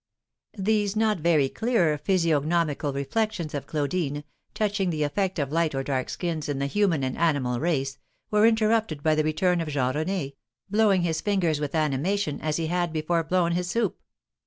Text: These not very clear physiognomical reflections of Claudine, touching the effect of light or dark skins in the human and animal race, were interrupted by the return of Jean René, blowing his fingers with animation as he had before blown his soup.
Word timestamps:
These 0.57 0.95
not 0.95 1.19
very 1.19 1.47
clear 1.47 1.95
physiognomical 1.95 2.91
reflections 2.91 3.53
of 3.53 3.67
Claudine, 3.67 4.23
touching 4.55 4.89
the 4.89 5.03
effect 5.03 5.37
of 5.37 5.51
light 5.51 5.75
or 5.75 5.83
dark 5.83 6.09
skins 6.09 6.49
in 6.49 6.57
the 6.57 6.65
human 6.65 7.03
and 7.03 7.15
animal 7.15 7.59
race, 7.59 7.99
were 8.31 8.47
interrupted 8.47 9.03
by 9.03 9.13
the 9.13 9.23
return 9.23 9.61
of 9.61 9.67
Jean 9.67 9.93
René, 9.93 10.33
blowing 10.71 11.03
his 11.03 11.21
fingers 11.21 11.59
with 11.59 11.75
animation 11.75 12.41
as 12.41 12.57
he 12.57 12.65
had 12.65 12.91
before 12.91 13.23
blown 13.23 13.51
his 13.51 13.69
soup. 13.69 13.99